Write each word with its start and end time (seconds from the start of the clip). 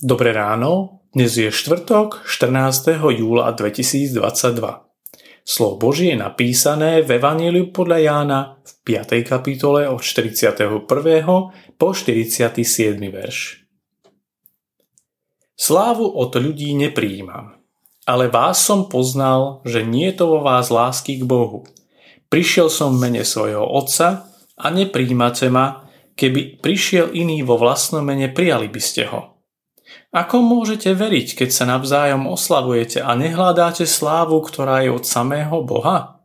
Dobré 0.00 0.32
ráno, 0.32 1.04
dnes 1.12 1.36
je 1.36 1.52
štvrtok 1.52 2.24
14. 2.24 3.04
júla 3.20 3.52
2022. 3.52 4.16
Slovo 5.44 5.76
Božie 5.76 6.16
je 6.16 6.24
napísané 6.24 7.04
v 7.04 7.20
Evangeliu 7.20 7.68
podľa 7.68 7.98
Jána 8.00 8.40
v 8.64 8.96
5. 8.96 9.28
kapitole 9.28 9.84
od 9.84 10.00
41. 10.00 10.88
po 11.76 11.88
47. 11.92 12.96
verš. 13.12 13.68
Slávu 15.52 16.08
od 16.16 16.32
ľudí 16.32 16.72
nepríjmam, 16.80 17.60
ale 18.08 18.32
vás 18.32 18.56
som 18.56 18.88
poznal, 18.88 19.60
že 19.68 19.84
nie 19.84 20.08
je 20.08 20.24
to 20.24 20.32
vo 20.32 20.40
vás 20.40 20.72
lásky 20.72 21.20
k 21.20 21.28
Bohu. 21.28 21.68
Prišiel 22.32 22.72
som 22.72 22.96
v 22.96 23.04
mene 23.04 23.20
svojho 23.20 23.68
Otca 23.68 24.32
a 24.56 24.66
nepríjmate 24.72 25.52
ma, 25.52 25.84
keby 26.16 26.56
prišiel 26.64 27.12
iný 27.12 27.44
vo 27.44 27.60
vlastnom 27.60 28.00
mene, 28.00 28.32
prijali 28.32 28.72
by 28.72 28.80
ste 28.80 29.04
ho. 29.04 29.39
Ako 30.10 30.42
môžete 30.42 30.90
veriť, 30.90 31.38
keď 31.38 31.48
sa 31.54 31.64
navzájom 31.70 32.26
oslavujete 32.26 32.98
a 32.98 33.14
nehľadáte 33.14 33.86
slávu, 33.86 34.42
ktorá 34.42 34.82
je 34.82 34.90
od 34.90 35.06
samého 35.06 35.62
Boha? 35.62 36.18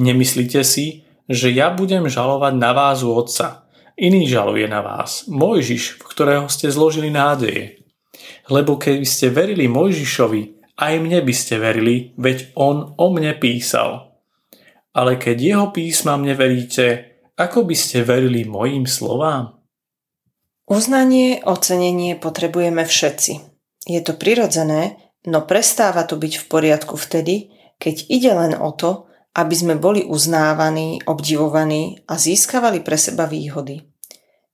Nemyslíte 0.00 0.64
si, 0.64 1.04
že 1.28 1.52
ja 1.52 1.68
budem 1.72 2.08
žalovať 2.08 2.54
na 2.56 2.72
vás 2.72 3.04
u 3.04 3.12
Otca. 3.12 3.68
Iný 4.00 4.24
žaluje 4.24 4.64
na 4.64 4.80
vás, 4.80 5.28
Mojžiš, 5.28 6.00
v 6.00 6.04
ktorého 6.08 6.46
ste 6.48 6.72
zložili 6.72 7.12
nádeje. 7.12 7.84
Lebo 8.48 8.80
keby 8.80 9.04
ste 9.04 9.28
verili 9.28 9.68
Mojžišovi, 9.68 10.74
aj 10.80 10.94
mne 10.98 11.20
by 11.20 11.34
ste 11.36 11.60
verili, 11.60 12.16
veď 12.16 12.56
on 12.56 12.96
o 12.96 13.06
mne 13.12 13.36
písal. 13.36 14.16
Ale 14.96 15.20
keď 15.20 15.36
jeho 15.36 15.66
písmam 15.70 16.24
neveríte, 16.24 17.12
ako 17.36 17.64
by 17.64 17.76
ste 17.76 18.04
verili 18.04 18.44
mojim 18.44 18.84
slovám? 18.84 19.61
Uznanie, 20.70 21.42
ocenenie 21.42 22.14
potrebujeme 22.14 22.86
všetci. 22.86 23.32
Je 23.90 24.00
to 24.00 24.14
prirodzené, 24.14 24.98
no 25.26 25.42
prestáva 25.42 26.06
to 26.06 26.14
byť 26.14 26.32
v 26.38 26.44
poriadku 26.46 26.94
vtedy, 26.94 27.50
keď 27.82 27.94
ide 28.06 28.30
len 28.30 28.52
o 28.54 28.70
to, 28.70 29.10
aby 29.34 29.54
sme 29.56 29.74
boli 29.80 30.06
uznávaní, 30.06 31.02
obdivovaní 31.08 32.04
a 32.06 32.14
získavali 32.14 32.84
pre 32.84 32.94
seba 32.94 33.26
výhody. 33.26 33.82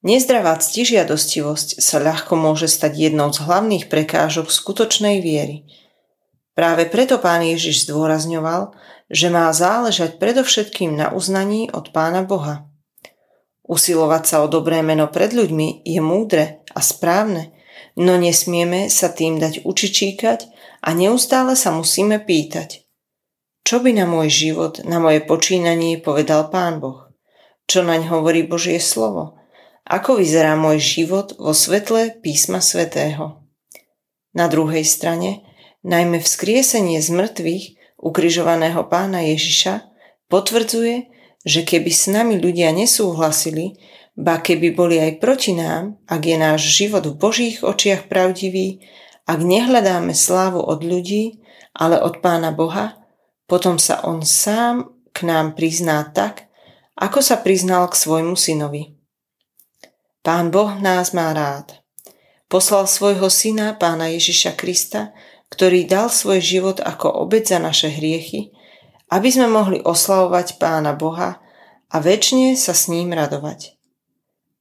Nezdravá 0.06 0.54
ctižiadostivosť 0.54 1.82
sa 1.82 1.98
ľahko 1.98 2.38
môže 2.38 2.70
stať 2.70 3.10
jednou 3.10 3.34
z 3.34 3.42
hlavných 3.42 3.90
prekážok 3.90 4.54
skutočnej 4.54 5.18
viery. 5.18 5.66
Práve 6.54 6.86
preto 6.86 7.18
pán 7.18 7.42
Ježiš 7.42 7.90
zdôrazňoval, 7.90 8.78
že 9.10 9.28
má 9.28 9.50
záležať 9.50 10.22
predovšetkým 10.22 10.94
na 10.94 11.10
uznaní 11.10 11.66
od 11.74 11.90
pána 11.90 12.22
Boha. 12.22 12.70
Usilovať 13.68 14.22
sa 14.24 14.36
o 14.40 14.48
dobré 14.48 14.80
meno 14.80 15.12
pred 15.12 15.36
ľuďmi 15.36 15.84
je 15.84 16.00
múdre 16.00 16.64
a 16.72 16.80
správne, 16.80 17.52
no 18.00 18.16
nesmieme 18.16 18.88
sa 18.88 19.12
tým 19.12 19.36
dať 19.36 19.68
učičíkať 19.68 20.48
a 20.80 20.88
neustále 20.96 21.52
sa 21.52 21.76
musíme 21.76 22.16
pýtať. 22.16 22.88
Čo 23.68 23.84
by 23.84 23.92
na 23.92 24.08
môj 24.08 24.32
život, 24.32 24.80
na 24.88 24.96
moje 24.96 25.20
počínanie 25.20 26.00
povedal 26.00 26.48
Pán 26.48 26.80
Boh? 26.80 27.12
Čo 27.68 27.84
naň 27.84 28.08
hovorí 28.08 28.48
Božie 28.48 28.80
slovo? 28.80 29.36
Ako 29.84 30.16
vyzerá 30.16 30.56
môj 30.56 30.80
život 30.80 31.36
vo 31.36 31.52
svetle 31.52 32.16
písma 32.24 32.64
svätého? 32.64 33.44
Na 34.32 34.48
druhej 34.48 34.88
strane, 34.88 35.44
najmä 35.84 36.24
vzkriesenie 36.24 37.04
z 37.04 37.12
mŕtvych 37.12 37.64
ukrižovaného 38.00 38.88
pána 38.88 39.28
Ježiša 39.28 39.84
potvrdzuje, 40.32 41.17
že 41.48 41.64
keby 41.64 41.88
s 41.88 42.12
nami 42.12 42.36
ľudia 42.36 42.76
nesúhlasili, 42.76 43.80
ba 44.12 44.44
keby 44.44 44.76
boli 44.76 45.00
aj 45.00 45.16
proti 45.16 45.56
nám, 45.56 45.96
ak 46.04 46.20
je 46.20 46.36
náš 46.36 46.68
život 46.76 47.08
v 47.08 47.16
Božích 47.16 47.64
očiach 47.64 48.04
pravdivý, 48.12 48.84
ak 49.24 49.40
nehľadáme 49.40 50.12
slávu 50.12 50.60
od 50.60 50.84
ľudí, 50.84 51.40
ale 51.72 51.96
od 51.96 52.20
Pána 52.20 52.52
Boha, 52.52 53.00
potom 53.48 53.80
sa 53.80 54.04
On 54.04 54.20
sám 54.20 54.92
k 55.16 55.24
nám 55.24 55.56
prizná 55.56 56.04
tak, 56.12 56.52
ako 57.00 57.24
sa 57.24 57.40
priznal 57.40 57.88
k 57.88 57.96
svojmu 57.96 58.36
synovi. 58.36 58.98
Pán 60.20 60.52
Boh 60.52 60.76
nás 60.76 61.16
má 61.16 61.32
rád. 61.32 61.80
Poslal 62.50 62.84
svojho 62.90 63.32
syna, 63.32 63.72
pána 63.78 64.12
Ježiša 64.12 64.58
Krista, 64.58 65.16
ktorý 65.48 65.88
dal 65.88 66.12
svoj 66.12 66.44
život 66.44 66.82
ako 66.84 67.24
obec 67.24 67.48
za 67.48 67.56
naše 67.56 67.88
hriechy, 67.88 68.52
aby 69.08 69.28
sme 69.32 69.48
mohli 69.48 69.78
oslavovať 69.80 70.60
Pána 70.60 70.92
Boha 70.92 71.40
a 71.88 71.96
väčšine 71.96 72.56
sa 72.56 72.76
s 72.76 72.92
ním 72.92 73.16
radovať. 73.16 73.76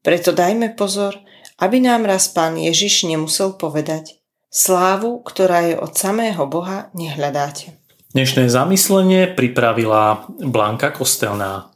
Preto 0.04 0.32
dajme 0.32 0.72
pozor, 0.76 1.20
aby 1.60 1.84
nám 1.84 2.08
raz 2.08 2.32
Pán 2.32 2.56
Ježiš 2.56 3.04
nemusel 3.08 3.60
povedať 3.60 4.18
slávu, 4.48 5.20
ktorá 5.22 5.68
je 5.68 5.76
od 5.76 5.92
samého 5.94 6.48
Boha, 6.48 6.88
nehľadáte. 6.96 7.76
Dnešné 8.16 8.48
zamyslenie 8.48 9.36
pripravila 9.36 10.26
Blanka 10.40 10.96
Kostelná. 10.96 11.70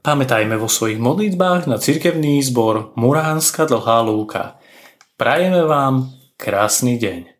Pamätajme 0.00 0.56
vo 0.56 0.68
svojich 0.68 1.00
modlitbách 1.00 1.68
na 1.68 1.76
cirkevný 1.76 2.40
zbor 2.44 2.96
Muránska 2.96 3.68
dlhá 3.68 4.04
lúka. 4.04 4.56
Prajeme 5.16 5.64
vám 5.64 6.12
krásny 6.36 6.96
deň. 7.00 7.33